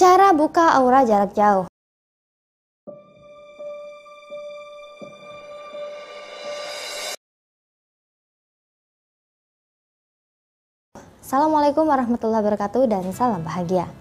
[0.00, 1.68] Cara buka aura jarak jauh.
[11.20, 13.92] Assalamualaikum warahmatullahi wabarakatuh dan salam bahagia.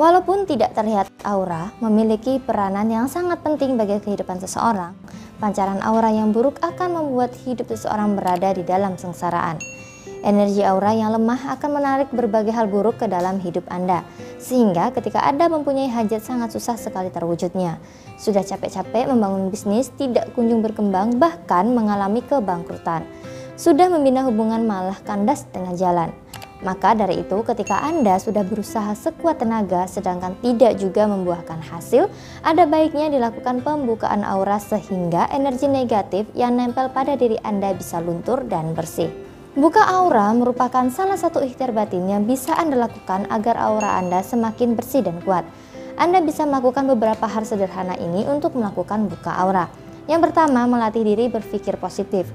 [0.00, 4.96] Walaupun tidak terlihat aura memiliki peranan yang sangat penting bagi kehidupan seseorang,
[5.44, 9.60] pancaran aura yang buruk akan membuat hidup seseorang berada di dalam sengsaraan.
[10.18, 14.02] Energi aura yang lemah akan menarik berbagai hal buruk ke dalam hidup Anda,
[14.42, 17.78] sehingga ketika Anda mempunyai hajat sangat susah sekali terwujudnya.
[18.18, 23.06] Sudah capek-capek membangun bisnis, tidak kunjung berkembang, bahkan mengalami kebangkrutan.
[23.54, 26.10] Sudah membina hubungan malah kandas tengah jalan.
[26.58, 32.10] Maka dari itu ketika Anda sudah berusaha sekuat tenaga sedangkan tidak juga membuahkan hasil,
[32.42, 38.42] ada baiknya dilakukan pembukaan aura sehingga energi negatif yang nempel pada diri Anda bisa luntur
[38.50, 39.27] dan bersih.
[39.58, 44.78] Buka aura merupakan salah satu ikhtiar batin yang bisa Anda lakukan agar aura Anda semakin
[44.78, 45.42] bersih dan kuat.
[45.98, 49.66] Anda bisa melakukan beberapa hal sederhana ini untuk melakukan buka aura.
[50.06, 52.30] Yang pertama, melatih diri berpikir positif.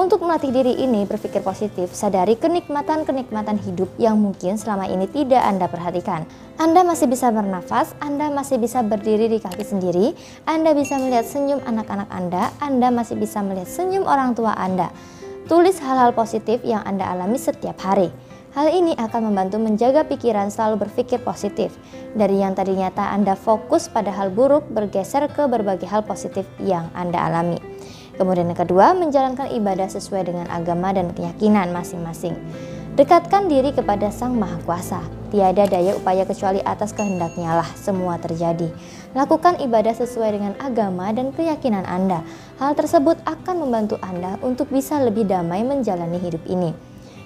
[0.00, 5.68] Untuk melatih diri ini berpikir positif, sadari kenikmatan-kenikmatan hidup yang mungkin selama ini tidak Anda
[5.68, 6.24] perhatikan.
[6.56, 10.16] Anda masih bisa bernafas, Anda masih bisa berdiri di kaki sendiri,
[10.48, 14.88] Anda bisa melihat senyum anak-anak Anda, Anda masih bisa melihat senyum orang tua Anda.
[15.50, 18.14] Tulis hal-hal positif yang Anda alami setiap hari.
[18.54, 21.74] Hal ini akan membantu menjaga pikiran selalu berpikir positif.
[22.14, 26.92] Dari yang tadinya tak Anda fokus pada hal buruk bergeser ke berbagai hal positif yang
[26.94, 27.58] Anda alami.
[28.14, 32.38] Kemudian yang kedua, menjalankan ibadah sesuai dengan agama dan keyakinan masing-masing.
[32.92, 35.00] Dekatkan diri kepada Sang Maha Kuasa.
[35.32, 38.68] Tiada daya upaya kecuali atas kehendaknya lah semua terjadi.
[39.16, 42.20] Lakukan ibadah sesuai dengan agama dan keyakinan Anda.
[42.60, 46.76] Hal tersebut akan membantu Anda untuk bisa lebih damai menjalani hidup ini.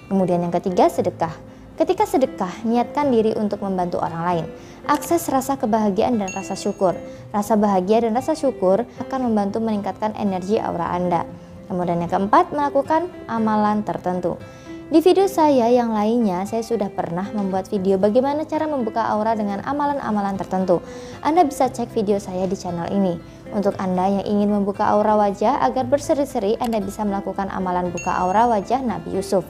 [0.07, 1.35] Kemudian yang ketiga, sedekah.
[1.75, 4.45] Ketika sedekah, niatkan diri untuk membantu orang lain.
[4.87, 6.95] Akses rasa kebahagiaan dan rasa syukur.
[7.35, 11.27] Rasa bahagia dan rasa syukur akan membantu meningkatkan energi aura Anda.
[11.67, 14.39] Kemudian yang keempat, melakukan amalan tertentu.
[14.87, 19.59] Di video saya yang lainnya, saya sudah pernah membuat video bagaimana cara membuka aura dengan
[19.67, 20.79] amalan-amalan tertentu.
[21.19, 23.19] Anda bisa cek video saya di channel ini.
[23.51, 28.47] Untuk Anda yang ingin membuka aura wajah agar berseri-seri, Anda bisa melakukan amalan buka aura
[28.47, 29.43] wajah Nabi Yusuf.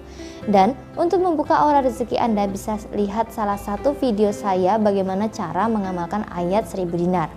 [0.49, 6.25] Dan untuk membuka aura rezeki Anda bisa lihat salah satu video saya bagaimana cara mengamalkan
[6.33, 7.29] ayat 1000 dinar.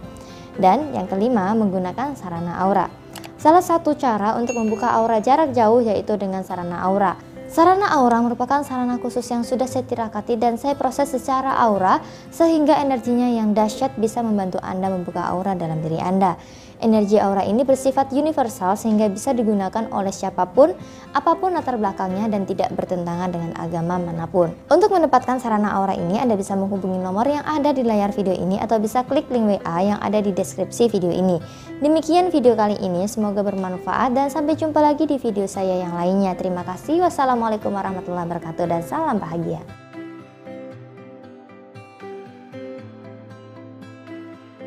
[0.57, 2.89] Dan yang kelima, menggunakan sarana aura.
[3.37, 7.29] Salah satu cara untuk membuka aura jarak jauh yaitu dengan sarana aura.
[7.51, 11.99] Sarana aura merupakan sarana khusus yang sudah saya tirakati dan saya proses secara aura
[12.31, 16.39] sehingga energinya yang dahsyat bisa membantu Anda membuka aura dalam diri Anda.
[16.81, 20.73] Energi aura ini bersifat universal sehingga bisa digunakan oleh siapa pun,
[21.13, 24.55] apa pun latar belakangnya dan tidak bertentangan dengan agama mana pun.
[24.71, 28.57] Untuk mendapatkan sarana aura ini, Anda bisa menghubungi nomor yang ada di layar video ini
[28.63, 31.37] atau bisa klik link WA yang ada di deskripsi video ini.
[31.85, 36.33] Demikian video kali ini, semoga bermanfaat dan sampai jumpa lagi di video saya yang lainnya.
[36.33, 37.05] Terima kasih.
[37.05, 37.40] Wassalamualaikum
[37.73, 39.80] warahmatullahi wabarakatuh dan salam bahagia.